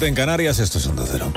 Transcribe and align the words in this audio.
En 0.00 0.14
Canarias, 0.14 0.58
esto 0.58 0.78
es 0.78 0.86
Onda 0.86 1.04
Cero. 1.06 1.30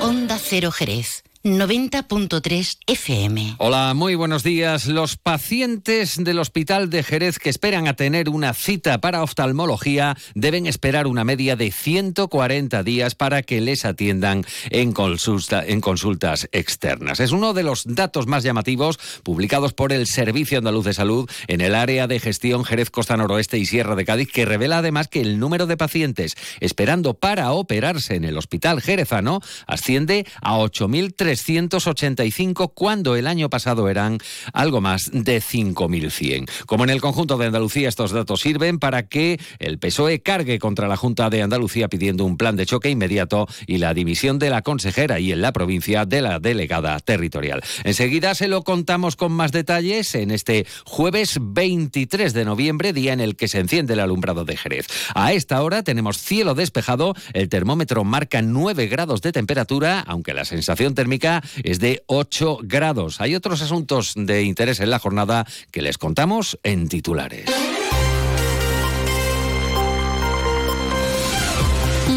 Onda 0.00 0.38
Cero 0.42 0.72
Jerez. 0.72 1.22
90.3 1.44 2.78
FM. 2.86 3.56
Hola, 3.58 3.92
muy 3.92 4.14
buenos 4.14 4.42
días. 4.42 4.86
Los 4.86 5.18
pacientes 5.18 6.16
del 6.24 6.38
Hospital 6.38 6.88
de 6.88 7.02
Jerez 7.02 7.38
que 7.38 7.50
esperan 7.50 7.86
a 7.86 7.96
tener 7.96 8.30
una 8.30 8.54
cita 8.54 8.98
para 9.02 9.22
oftalmología 9.22 10.16
deben 10.34 10.64
esperar 10.66 11.06
una 11.06 11.22
media 11.22 11.54
de 11.54 11.70
140 11.70 12.82
días 12.82 13.14
para 13.14 13.42
que 13.42 13.60
les 13.60 13.84
atiendan 13.84 14.46
en, 14.70 14.92
consulta, 14.92 15.62
en 15.62 15.82
consultas 15.82 16.48
externas. 16.50 17.20
Es 17.20 17.30
uno 17.30 17.52
de 17.52 17.62
los 17.62 17.84
datos 17.94 18.26
más 18.26 18.42
llamativos 18.42 18.98
publicados 19.22 19.74
por 19.74 19.92
el 19.92 20.06
Servicio 20.06 20.56
Andaluz 20.56 20.86
de 20.86 20.94
Salud 20.94 21.30
en 21.46 21.60
el 21.60 21.74
área 21.74 22.06
de 22.06 22.20
gestión 22.20 22.64
Jerez 22.64 22.88
Costa 22.88 23.18
Noroeste 23.18 23.58
y 23.58 23.66
Sierra 23.66 23.96
de 23.96 24.06
Cádiz, 24.06 24.32
que 24.32 24.46
revela 24.46 24.78
además 24.78 25.08
que 25.08 25.20
el 25.20 25.38
número 25.38 25.66
de 25.66 25.76
pacientes 25.76 26.36
esperando 26.60 27.12
para 27.12 27.52
operarse 27.52 28.14
en 28.14 28.24
el 28.24 28.38
Hospital 28.38 28.80
Jerezano 28.80 29.42
asciende 29.66 30.26
a 30.40 30.56
8.300 30.56 31.33
385 31.36 32.68
cuando 32.68 33.16
el 33.16 33.26
año 33.26 33.50
pasado 33.50 33.88
eran 33.88 34.18
algo 34.52 34.80
más 34.80 35.10
de 35.12 35.40
5.100. 35.40 36.48
Como 36.66 36.84
en 36.84 36.90
el 36.90 37.00
conjunto 37.00 37.36
de 37.36 37.46
Andalucía 37.46 37.88
estos 37.88 38.12
datos 38.12 38.40
sirven 38.40 38.78
para 38.78 39.08
que 39.08 39.40
el 39.58 39.78
PSOE 39.78 40.20
cargue 40.20 40.58
contra 40.58 40.88
la 40.88 40.96
Junta 40.96 41.30
de 41.30 41.42
Andalucía 41.42 41.88
pidiendo 41.88 42.24
un 42.24 42.36
plan 42.36 42.56
de 42.56 42.66
choque 42.66 42.90
inmediato 42.90 43.46
y 43.66 43.78
la 43.78 43.94
dimisión 43.94 44.38
de 44.38 44.50
la 44.50 44.62
consejera 44.62 45.20
y 45.20 45.32
en 45.32 45.42
la 45.42 45.52
provincia 45.52 46.04
de 46.04 46.22
la 46.22 46.38
delegada 46.38 46.98
territorial. 47.00 47.62
Enseguida 47.84 48.34
se 48.34 48.48
lo 48.48 48.62
contamos 48.62 49.16
con 49.16 49.32
más 49.32 49.52
detalles 49.52 50.14
en 50.14 50.30
este 50.30 50.66
jueves 50.84 51.38
23 51.40 52.32
de 52.32 52.44
noviembre, 52.44 52.92
día 52.92 53.12
en 53.12 53.20
el 53.20 53.36
que 53.36 53.48
se 53.48 53.60
enciende 53.60 53.94
el 53.94 54.00
alumbrado 54.00 54.44
de 54.44 54.56
Jerez. 54.56 54.86
A 55.14 55.32
esta 55.32 55.62
hora 55.62 55.82
tenemos 55.82 56.18
cielo 56.18 56.54
despejado, 56.54 57.14
el 57.32 57.48
termómetro 57.48 58.04
marca 58.04 58.42
9 58.42 58.86
grados 58.86 59.22
de 59.22 59.32
temperatura, 59.32 60.00
aunque 60.00 60.34
la 60.34 60.44
sensación 60.44 60.94
térmica 60.94 61.23
es 61.62 61.80
de 61.80 62.02
8 62.06 62.58
grados. 62.62 63.20
Hay 63.20 63.34
otros 63.34 63.62
asuntos 63.62 64.12
de 64.16 64.42
interés 64.42 64.80
en 64.80 64.90
la 64.90 64.98
jornada 64.98 65.46
que 65.70 65.82
les 65.82 65.98
contamos 65.98 66.58
en 66.62 66.88
titulares. 66.88 67.46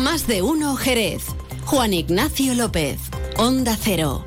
Más 0.03 0.27
de 0.27 0.41
uno 0.41 0.75
Jerez. 0.75 1.23
Juan 1.65 1.93
Ignacio 1.93 2.53
López. 2.53 2.99
Onda 3.37 3.77
Cero. 3.79 4.25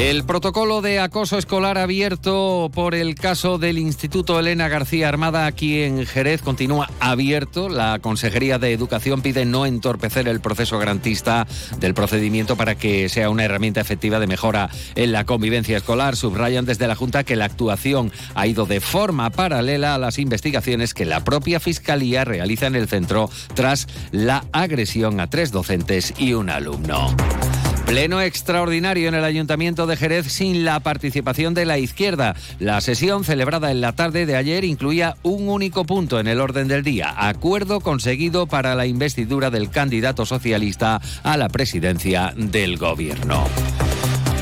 El 0.00 0.24
protocolo 0.24 0.80
de 0.80 0.98
acoso 0.98 1.36
escolar 1.36 1.76
abierto 1.76 2.70
por 2.72 2.94
el 2.94 3.14
caso 3.14 3.58
del 3.58 3.76
Instituto 3.76 4.40
Elena 4.40 4.66
García 4.66 5.10
Armada 5.10 5.44
aquí 5.44 5.82
en 5.82 6.06
Jerez 6.06 6.40
continúa 6.40 6.88
abierto. 7.00 7.68
La 7.68 7.98
Consejería 7.98 8.58
de 8.58 8.72
Educación 8.72 9.20
pide 9.20 9.44
no 9.44 9.66
entorpecer 9.66 10.26
el 10.26 10.40
proceso 10.40 10.78
garantista 10.78 11.46
del 11.80 11.92
procedimiento 11.92 12.56
para 12.56 12.76
que 12.76 13.10
sea 13.10 13.28
una 13.28 13.44
herramienta 13.44 13.82
efectiva 13.82 14.18
de 14.18 14.26
mejora 14.26 14.70
en 14.94 15.12
la 15.12 15.26
convivencia 15.26 15.76
escolar. 15.76 16.16
Subrayan 16.16 16.64
desde 16.64 16.88
la 16.88 16.96
Junta 16.96 17.22
que 17.22 17.36
la 17.36 17.44
actuación 17.44 18.10
ha 18.34 18.46
ido 18.46 18.64
de 18.64 18.80
forma 18.80 19.28
paralela 19.28 19.94
a 19.94 19.98
las 19.98 20.18
investigaciones 20.18 20.94
que 20.94 21.04
la 21.04 21.24
propia 21.24 21.60
Fiscalía 21.60 22.24
realiza 22.24 22.66
en 22.66 22.74
el 22.74 22.88
centro 22.88 23.28
tras 23.52 23.86
la 24.12 24.46
agresión 24.52 25.20
a 25.20 25.28
tres 25.28 25.52
docentes 25.52 26.14
y 26.16 26.32
un 26.32 26.48
alumno. 26.48 27.14
Pleno 27.90 28.22
extraordinario 28.22 29.08
en 29.08 29.16
el 29.16 29.24
Ayuntamiento 29.24 29.84
de 29.88 29.96
Jerez 29.96 30.30
sin 30.30 30.64
la 30.64 30.78
participación 30.78 31.54
de 31.54 31.66
la 31.66 31.76
izquierda. 31.76 32.36
La 32.60 32.80
sesión 32.80 33.24
celebrada 33.24 33.72
en 33.72 33.80
la 33.80 33.96
tarde 33.96 34.26
de 34.26 34.36
ayer 34.36 34.62
incluía 34.62 35.16
un 35.24 35.48
único 35.48 35.84
punto 35.84 36.20
en 36.20 36.28
el 36.28 36.40
orden 36.40 36.68
del 36.68 36.84
día, 36.84 37.12
acuerdo 37.16 37.80
conseguido 37.80 38.46
para 38.46 38.76
la 38.76 38.86
investidura 38.86 39.50
del 39.50 39.70
candidato 39.70 40.24
socialista 40.24 41.00
a 41.24 41.36
la 41.36 41.48
presidencia 41.48 42.32
del 42.36 42.78
gobierno. 42.78 43.48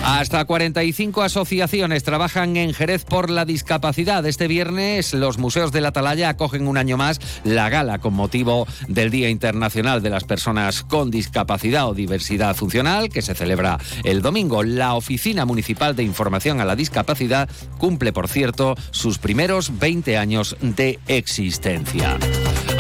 Hasta 0.05 0.45
45 0.45 1.23
asociaciones 1.23 2.03
trabajan 2.03 2.57
en 2.57 2.73
Jerez 2.73 3.05
por 3.05 3.31
la 3.31 3.45
discapacidad. 3.45 4.25
Este 4.27 4.49
viernes 4.49 5.13
los 5.15 5.39
museos 5.39 5.73
de 5.73 5.81
la 5.81 5.89
Atalaya 5.89 6.31
acogen 6.31 6.67
un 6.67 6.77
año 6.77 6.97
más 6.97 7.21
la 7.45 7.69
gala 7.69 7.99
con 7.99 8.15
motivo 8.15 8.67
del 8.89 9.11
Día 9.11 9.29
Internacional 9.29 10.03
de 10.03 10.11
las 10.11 10.25
Personas 10.25 10.83
con 10.83 11.11
Discapacidad 11.11 11.89
o 11.89 11.95
Diversidad 11.95 12.57
Funcional 12.57 13.11
que 13.11 13.23
se 13.23 13.35
celebra 13.35 13.79
el 14.05 14.23
domingo. 14.23 14.63
La 14.63 14.95
Oficina 14.95 15.45
Municipal 15.45 15.95
de 15.95 16.05
Información 16.05 16.61
a 16.61 16.65
la 16.65 16.77
Discapacidad 16.77 17.49
cumple, 17.79 18.13
por 18.13 18.29
cierto, 18.29 18.77
sus 18.91 19.19
primeros 19.19 19.79
20 19.79 20.17
años 20.17 20.57
de 20.61 20.99
existencia. 21.07 22.17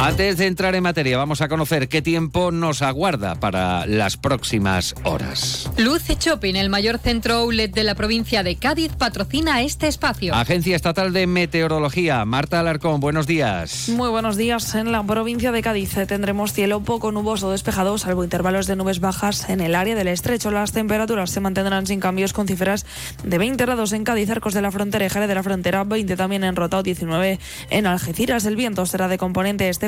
Antes 0.00 0.36
de 0.36 0.46
entrar 0.46 0.76
en 0.76 0.84
materia, 0.84 1.18
vamos 1.18 1.40
a 1.40 1.48
conocer 1.48 1.88
qué 1.88 2.02
tiempo 2.02 2.52
nos 2.52 2.82
aguarda 2.82 3.34
para 3.34 3.84
las 3.84 4.16
próximas 4.16 4.94
horas. 5.02 5.68
Luce 5.76 6.14
Shopping, 6.14 6.54
el 6.54 6.70
mayor 6.70 6.98
centro 6.98 7.34
outlet 7.34 7.74
de 7.74 7.82
la 7.82 7.96
provincia 7.96 8.44
de 8.44 8.54
Cádiz, 8.54 8.92
patrocina 8.96 9.60
este 9.62 9.88
espacio. 9.88 10.36
Agencia 10.36 10.76
Estatal 10.76 11.12
de 11.12 11.26
Meteorología, 11.26 12.24
Marta 12.24 12.60
Alarcón, 12.60 13.00
buenos 13.00 13.26
días. 13.26 13.88
Muy 13.88 14.08
buenos 14.08 14.36
días. 14.36 14.72
En 14.76 14.92
la 14.92 15.02
provincia 15.02 15.50
de 15.50 15.62
Cádiz 15.62 15.96
tendremos 16.06 16.52
cielo 16.52 16.80
poco 16.80 17.10
nuboso 17.10 17.50
despejado, 17.50 17.98
salvo 17.98 18.22
intervalos 18.22 18.68
de 18.68 18.76
nubes 18.76 19.00
bajas 19.00 19.50
en 19.50 19.60
el 19.60 19.74
área 19.74 19.96
del 19.96 20.06
estrecho. 20.06 20.52
Las 20.52 20.70
temperaturas 20.70 21.32
se 21.32 21.40
mantendrán 21.40 21.88
sin 21.88 21.98
cambios 21.98 22.32
con 22.32 22.46
cifras 22.46 22.86
de 23.24 23.36
20 23.36 23.64
grados 23.66 23.92
en 23.92 24.04
Cádiz, 24.04 24.30
Arcos 24.30 24.54
de 24.54 24.62
la 24.62 24.70
Frontera 24.70 25.06
y 25.06 25.10
Jerez 25.10 25.26
de 25.26 25.34
la 25.34 25.42
Frontera, 25.42 25.82
20 25.82 26.14
también 26.14 26.44
en 26.44 26.54
Rotao, 26.54 26.84
19 26.84 27.40
en 27.70 27.86
Algeciras. 27.88 28.44
El 28.44 28.54
viento 28.54 28.86
será 28.86 29.08
de 29.08 29.18
componente 29.18 29.68
este 29.68 29.87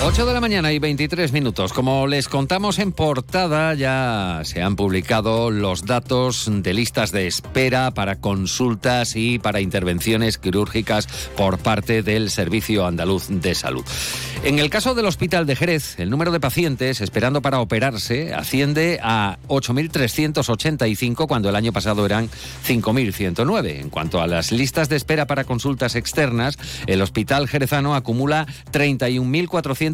8 0.00 0.26
de 0.26 0.32
la 0.32 0.40
mañana 0.40 0.72
y 0.72 0.78
23 0.78 1.32
minutos. 1.32 1.72
Como 1.72 2.06
les 2.06 2.28
contamos 2.28 2.78
en 2.78 2.92
portada, 2.92 3.74
ya 3.74 4.42
se 4.44 4.62
han 4.62 4.76
publicado 4.76 5.50
los 5.50 5.86
datos 5.86 6.48
de 6.48 6.72
listas 6.72 7.10
de 7.10 7.26
espera 7.26 7.90
para 7.90 8.20
consultas 8.20 9.16
y 9.16 9.40
para 9.40 9.60
intervenciones 9.60 10.38
quirúrgicas 10.38 11.08
por 11.36 11.58
parte 11.58 12.04
del 12.04 12.30
Servicio 12.30 12.86
Andaluz 12.86 13.26
de 13.28 13.56
Salud. 13.56 13.84
En 14.44 14.60
el 14.60 14.70
caso 14.70 14.94
del 14.94 15.06
Hospital 15.06 15.46
de 15.46 15.56
Jerez, 15.56 15.98
el 15.98 16.10
número 16.10 16.30
de 16.30 16.38
pacientes 16.38 17.00
esperando 17.00 17.42
para 17.42 17.58
operarse 17.58 18.32
asciende 18.32 19.00
a 19.02 19.38
8.385 19.48 21.26
cuando 21.26 21.48
el 21.48 21.56
año 21.56 21.72
pasado 21.72 22.06
eran 22.06 22.30
5.109. 22.66 23.80
En 23.80 23.90
cuanto 23.90 24.22
a 24.22 24.28
las 24.28 24.52
listas 24.52 24.88
de 24.88 24.94
espera 24.94 25.26
para 25.26 25.42
consultas 25.42 25.96
externas, 25.96 26.56
el 26.86 27.02
Hospital 27.02 27.48
Jerezano 27.48 27.96
acumula 27.96 28.46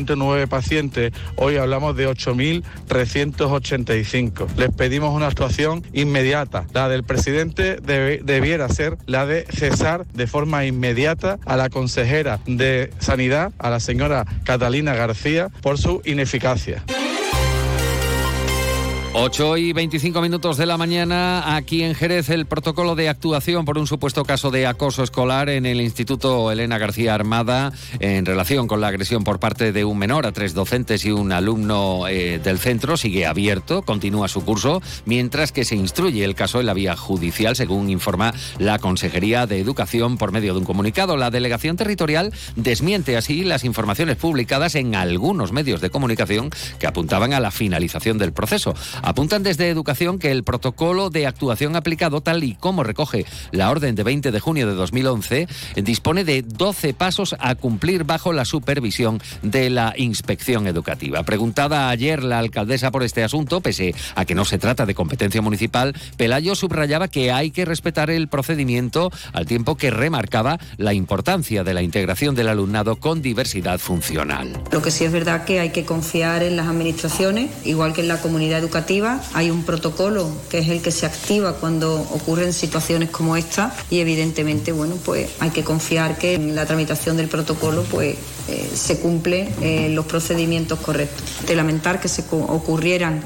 5.109 0.06 0.48
pacientes, 0.48 1.12
hoy 1.36 1.56
hablamos 1.56 1.96
de 1.96 2.08
8.385. 2.08 4.48
Les 4.56 4.70
pedimos 4.70 5.14
una 5.14 5.26
actuación 5.26 5.84
inmediata. 5.92 6.64
La 6.72 6.88
del 6.88 7.04
presidente 7.04 7.76
debiera 7.76 8.68
ser 8.68 8.96
la 9.06 9.26
de 9.26 9.46
cesar 9.50 10.06
de 10.06 10.26
forma 10.26 10.64
inmediata 10.64 11.38
a 11.44 11.56
la 11.56 11.70
consejera 11.70 12.40
de 12.46 12.90
Sanidad, 12.98 13.52
a 13.58 13.70
la 13.70 13.78
señora 13.80 14.26
Catalina 14.44 14.94
García, 14.94 15.48
por 15.62 15.78
su 15.78 16.02
ineficacia. 16.04 16.84
8 19.12 19.56
y 19.56 19.72
25 19.72 20.20
minutos 20.20 20.56
de 20.56 20.66
la 20.66 20.76
mañana, 20.78 21.56
aquí 21.56 21.82
en 21.82 21.96
Jerez, 21.96 22.30
el 22.30 22.46
protocolo 22.46 22.94
de 22.94 23.08
actuación 23.08 23.64
por 23.64 23.76
un 23.76 23.88
supuesto 23.88 24.24
caso 24.24 24.52
de 24.52 24.68
acoso 24.68 25.02
escolar 25.02 25.48
en 25.48 25.66
el 25.66 25.80
Instituto 25.80 26.52
Elena 26.52 26.78
García 26.78 27.12
Armada 27.12 27.72
en 27.98 28.24
relación 28.24 28.68
con 28.68 28.80
la 28.80 28.86
agresión 28.86 29.24
por 29.24 29.40
parte 29.40 29.72
de 29.72 29.84
un 29.84 29.98
menor 29.98 30.26
a 30.26 30.32
tres 30.32 30.54
docentes 30.54 31.04
y 31.04 31.10
un 31.10 31.32
alumno 31.32 32.06
eh, 32.06 32.38
del 32.38 32.60
centro 32.60 32.96
sigue 32.96 33.26
abierto, 33.26 33.82
continúa 33.82 34.28
su 34.28 34.44
curso, 34.44 34.80
mientras 35.06 35.50
que 35.50 35.64
se 35.64 35.74
instruye 35.74 36.24
el 36.24 36.36
caso 36.36 36.60
en 36.60 36.66
la 36.66 36.74
vía 36.74 36.96
judicial, 36.96 37.56
según 37.56 37.90
informa 37.90 38.32
la 38.58 38.78
Consejería 38.78 39.46
de 39.46 39.58
Educación 39.58 40.18
por 40.18 40.30
medio 40.30 40.52
de 40.52 40.60
un 40.60 40.64
comunicado. 40.64 41.16
La 41.16 41.32
delegación 41.32 41.76
territorial 41.76 42.32
desmiente 42.54 43.16
así 43.16 43.42
las 43.42 43.64
informaciones 43.64 44.18
publicadas 44.18 44.76
en 44.76 44.94
algunos 44.94 45.50
medios 45.50 45.80
de 45.80 45.90
comunicación 45.90 46.50
que 46.78 46.86
apuntaban 46.86 47.32
a 47.32 47.40
la 47.40 47.50
finalización 47.50 48.16
del 48.16 48.32
proceso. 48.32 48.72
Apuntan 49.02 49.42
desde 49.42 49.68
Educación 49.68 50.18
que 50.18 50.30
el 50.30 50.44
protocolo 50.44 51.10
de 51.10 51.26
actuación 51.26 51.76
aplicado, 51.76 52.20
tal 52.20 52.44
y 52.44 52.54
como 52.54 52.82
recoge 52.82 53.24
la 53.52 53.70
orden 53.70 53.94
de 53.94 54.02
20 54.02 54.30
de 54.30 54.40
junio 54.40 54.66
de 54.66 54.74
2011, 54.74 55.48
dispone 55.76 56.24
de 56.24 56.42
12 56.42 56.94
pasos 56.94 57.34
a 57.38 57.54
cumplir 57.54 58.04
bajo 58.04 58.32
la 58.32 58.44
supervisión 58.44 59.20
de 59.42 59.70
la 59.70 59.94
inspección 59.96 60.66
educativa. 60.66 61.22
Preguntada 61.22 61.88
ayer 61.88 62.22
la 62.22 62.38
alcaldesa 62.38 62.90
por 62.90 63.02
este 63.02 63.24
asunto, 63.24 63.60
pese 63.60 63.94
a 64.14 64.24
que 64.24 64.34
no 64.34 64.44
se 64.44 64.58
trata 64.58 64.86
de 64.86 64.94
competencia 64.94 65.40
municipal, 65.40 65.94
Pelayo 66.16 66.54
subrayaba 66.54 67.08
que 67.08 67.32
hay 67.32 67.50
que 67.50 67.64
respetar 67.64 68.10
el 68.10 68.28
procedimiento 68.28 69.10
al 69.32 69.46
tiempo 69.46 69.76
que 69.76 69.90
remarcaba 69.90 70.58
la 70.76 70.94
importancia 70.94 71.64
de 71.64 71.74
la 71.74 71.82
integración 71.82 72.34
del 72.34 72.48
alumnado 72.48 72.96
con 72.96 73.22
diversidad 73.22 73.78
funcional. 73.78 74.62
Lo 74.72 74.82
que 74.82 74.90
sí 74.90 75.04
es 75.04 75.12
verdad 75.12 75.44
que 75.44 75.60
hay 75.60 75.70
que 75.70 75.84
confiar 75.84 76.42
en 76.42 76.56
las 76.56 76.66
administraciones, 76.66 77.50
igual 77.64 77.92
que 77.92 78.02
en 78.02 78.08
la 78.08 78.20
comunidad 78.20 78.58
educativa 78.58 78.89
hay 79.34 79.52
un 79.52 79.62
protocolo 79.62 80.28
que 80.50 80.58
es 80.58 80.68
el 80.68 80.82
que 80.82 80.90
se 80.90 81.06
activa 81.06 81.54
cuando 81.54 81.94
ocurren 81.94 82.52
situaciones 82.52 83.08
como 83.10 83.36
esta 83.36 83.72
y 83.88 84.00
evidentemente, 84.00 84.72
bueno, 84.72 84.96
pues 85.04 85.30
hay 85.38 85.50
que 85.50 85.62
confiar 85.62 86.18
que 86.18 86.34
en 86.34 86.56
la 86.56 86.66
tramitación 86.66 87.16
del 87.16 87.28
protocolo 87.28 87.84
pues 87.84 88.16
eh, 88.48 88.68
se 88.74 88.98
cumplen 88.98 89.48
eh, 89.62 89.90
los 89.90 90.06
procedimientos 90.06 90.80
correctos. 90.80 91.22
De 91.46 91.54
lamentar 91.54 92.00
que 92.00 92.08
se 92.08 92.24
ocurrieran 92.30 93.22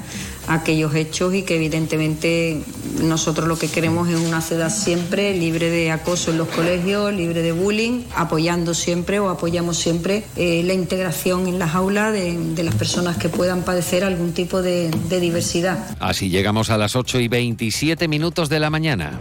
aquellos 0.47 0.95
hechos 0.95 1.35
y 1.35 1.43
que 1.43 1.57
evidentemente 1.57 2.61
nosotros 3.03 3.49
lo 3.49 3.59
que 3.59 3.69
queremos 3.69 4.09
es 4.09 4.17
una 4.17 4.41
ciudad 4.41 4.71
siempre 4.71 5.37
libre 5.37 5.71
de 5.71 5.91
acoso 5.91 6.31
en 6.31 6.39
los 6.39 6.49
colegios, 6.49 7.13
libre 7.13 7.43
de 7.43 7.53
bullying, 7.53 8.03
apoyando 8.15 8.75
siempre 8.75 9.19
o 9.19 9.29
apoyamos 9.29 9.77
siempre 9.77 10.25
eh, 10.37 10.63
la 10.65 10.75
integración 10.75 11.47
en 11.47 11.59
las 11.59 11.75
aulas 11.75 12.13
de, 12.13 12.63
las 12.65 12.75
personas 12.75 13.19
que 13.19 13.29
puedan 13.29 13.63
padecer 13.63 14.05
algún 14.05 14.33
tipo 14.33 14.63
de, 14.63 14.91
de 15.09 15.21
diversidad. 15.21 15.97
Así 16.01 16.31
llegamos 16.31 16.71
a 16.71 16.79
las 16.79 16.97
8 16.97 17.21
y 17.21 17.29
27 17.29 18.09
minutos 18.09 18.49
de 18.49 18.61
la 18.61 18.71
mañana. 18.71 19.21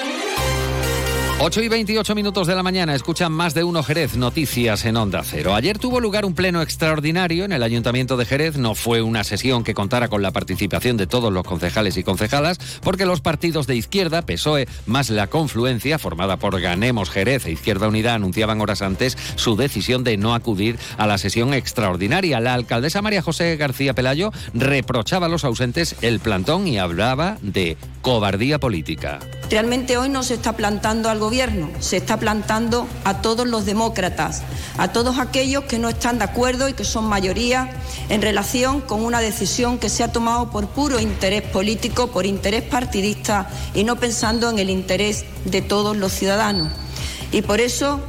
8 1.43 1.63
y 1.63 1.69
28 1.69 2.13
minutos 2.13 2.45
de 2.45 2.53
la 2.53 2.61
mañana, 2.61 2.93
escuchan 2.93 3.31
más 3.31 3.55
de 3.55 3.63
uno 3.63 3.81
Jerez, 3.81 4.15
noticias 4.15 4.85
en 4.85 4.95
Onda 4.95 5.23
Cero. 5.25 5.55
Ayer 5.55 5.79
tuvo 5.79 5.99
lugar 5.99 6.23
un 6.23 6.35
pleno 6.35 6.61
extraordinario 6.61 7.45
en 7.45 7.51
el 7.51 7.63
Ayuntamiento 7.63 8.15
de 8.15 8.25
Jerez. 8.25 8.57
No 8.57 8.75
fue 8.75 9.01
una 9.01 9.23
sesión 9.23 9.63
que 9.63 9.73
contara 9.73 10.07
con 10.07 10.21
la 10.21 10.29
participación 10.29 10.97
de 10.97 11.07
todos 11.07 11.33
los 11.33 11.43
concejales 11.43 11.97
y 11.97 12.03
concejalas, 12.03 12.59
porque 12.83 13.07
los 13.07 13.21
partidos 13.21 13.65
de 13.65 13.75
izquierda, 13.75 14.21
PSOE, 14.21 14.67
más 14.85 15.09
la 15.09 15.25
confluencia 15.25 15.97
formada 15.97 16.37
por 16.37 16.61
Ganemos 16.61 17.09
Jerez 17.09 17.47
e 17.47 17.53
Izquierda 17.53 17.87
Unida, 17.87 18.13
anunciaban 18.13 18.61
horas 18.61 18.83
antes 18.83 19.17
su 19.33 19.55
decisión 19.55 20.03
de 20.03 20.17
no 20.17 20.35
acudir 20.35 20.77
a 20.97 21.07
la 21.07 21.17
sesión 21.17 21.55
extraordinaria. 21.55 22.39
La 22.39 22.53
alcaldesa 22.53 23.01
María 23.01 23.23
José 23.23 23.57
García 23.57 23.95
Pelayo 23.95 24.31
reprochaba 24.53 25.25
a 25.25 25.29
los 25.29 25.43
ausentes 25.43 25.95
el 26.03 26.19
plantón 26.19 26.67
y 26.67 26.77
hablaba 26.77 27.39
de 27.41 27.77
cobardía 28.03 28.59
política. 28.59 29.19
Realmente 29.51 29.97
hoy 29.97 30.07
no 30.07 30.23
se 30.23 30.35
está 30.35 30.53
plantando 30.53 31.09
al 31.09 31.19
gobierno, 31.19 31.69
se 31.81 31.97
está 31.97 32.15
plantando 32.15 32.87
a 33.03 33.21
todos 33.21 33.45
los 33.45 33.65
demócratas, 33.65 34.43
a 34.77 34.93
todos 34.93 35.19
aquellos 35.19 35.65
que 35.65 35.77
no 35.77 35.89
están 35.89 36.19
de 36.19 36.23
acuerdo 36.23 36.69
y 36.69 36.73
que 36.73 36.85
son 36.85 37.03
mayoría 37.03 37.69
en 38.07 38.21
relación 38.21 38.79
con 38.79 39.03
una 39.03 39.19
decisión 39.19 39.77
que 39.77 39.89
se 39.89 40.05
ha 40.05 40.11
tomado 40.13 40.49
por 40.51 40.67
puro 40.67 41.01
interés 41.01 41.41
político, 41.41 42.07
por 42.07 42.25
interés 42.25 42.63
partidista 42.63 43.49
y 43.73 43.83
no 43.83 43.97
pensando 43.97 44.49
en 44.49 44.57
el 44.57 44.69
interés 44.69 45.25
de 45.43 45.61
todos 45.61 45.97
los 45.97 46.13
ciudadanos. 46.13 46.71
Y 47.33 47.41
por 47.41 47.59
eso 47.59 47.99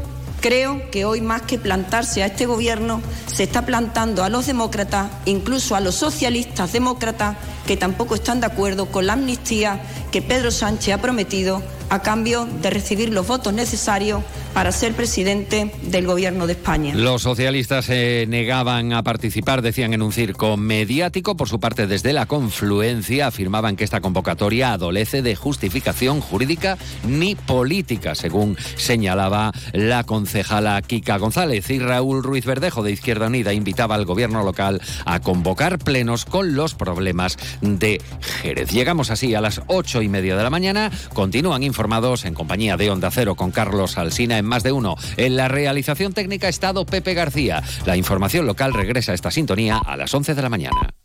Creo 0.43 0.91
que 0.91 1.05
hoy 1.05 1.21
más 1.21 1.43
que 1.43 1.57
plantarse 1.57 2.21
a 2.21 2.27
este 2.27 2.47
gobierno, 2.47 3.01
se 3.33 3.45
está 3.45 3.65
plantando 3.65 4.25
a 4.25 4.29
los 4.29 4.45
demócratas, 4.45 5.09
incluso 5.25 5.77
a 5.77 5.81
los 5.81 5.95
socialistas 5.95 6.73
demócratas, 6.73 7.37
que 7.67 7.77
tampoco 7.77 8.15
están 8.15 8.41
de 8.41 8.47
acuerdo 8.47 8.87
con 8.87 9.07
la 9.07 9.15
amnistía 9.15 9.81
que 10.11 10.23
Pedro 10.23 10.51
Sánchez 10.51 10.95
ha 10.95 10.99
prometido 10.99 11.63
a 11.93 12.01
cambio 12.01 12.47
de 12.47 12.71
recibir 12.71 13.11
los 13.11 13.27
votos 13.27 13.53
necesarios 13.53 14.23
para 14.55 14.73
ser 14.73 14.95
presidente 14.95 15.71
del 15.83 16.07
Gobierno 16.07 16.47
de 16.47 16.55
España. 16.55 16.95
Los 16.95 17.23
socialistas 17.23 17.85
se 17.85 18.25
negaban 18.29 18.95
a 18.95 19.03
participar, 19.03 19.61
decían 19.61 19.93
en 19.93 20.01
un 20.01 20.11
circo 20.11 20.57
mediático. 20.57 21.37
Por 21.37 21.51
su 21.51 21.61
parte, 21.61 21.87
desde 21.87 22.15
la 22.15 22.25
confluencia 22.25 23.27
afirmaban 23.27 23.77
que 23.77 23.85
esta 23.85 24.01
convocatoria 24.01 24.73
adolece 24.73 25.21
de 25.21 25.37
justificación 25.37 26.23
jurídica 26.23 26.79
ni 27.07 27.35
política, 27.35 28.15
según 28.15 28.57
señalaba 28.77 29.53
la 29.73 30.05
concejala 30.05 30.81
Kika 30.81 31.19
González. 31.19 31.69
Y 31.69 31.79
Raúl 31.79 32.23
Ruiz 32.23 32.47
Verdejo, 32.47 32.83
de 32.83 32.93
Izquierda 32.93 33.27
Unida, 33.27 33.53
invitaba 33.53 33.97
al 33.97 34.07
gobierno 34.07 34.43
local 34.45 34.81
a 35.05 35.21
convocar 35.21 35.79
plenos 35.79 36.25
con 36.25 36.55
los 36.55 36.75
problemas 36.75 37.37
de 37.61 38.01
Jerez. 38.41 38.71
Llegamos 38.71 39.11
así 39.11 39.35
a 39.35 39.43
las 39.43 39.61
ocho 39.67 40.01
y 40.01 40.09
media 40.09 40.37
de 40.37 40.43
la 40.43 40.51
mañana. 40.51 40.91
Continúan 41.13 41.63
en 41.83 42.35
compañía 42.35 42.77
de 42.77 42.91
Onda 42.91 43.11
Cero 43.11 43.35
con 43.35 43.51
Carlos 43.51 43.99
Alsina 43.99 44.39
en 44.39 44.45
más 44.45 44.63
de 44.63 44.71
uno. 44.71 44.95
En 45.17 45.37
la 45.37 45.49
realización 45.49 46.13
técnica 46.13 46.47
ha 46.47 46.51
estado 46.51 46.87
Pepe 46.87 47.13
García. 47.13 47.63
La 47.87 47.97
información 47.97 48.47
local 48.47 48.73
regresa 48.73 49.13
a 49.13 49.15
esta 49.17 49.33
sintonía 49.33 49.79
a 49.79 49.97
las 49.97 50.15
11 50.15 50.35
de 50.35 50.43
la 50.43 50.49
mañana. 50.49 51.02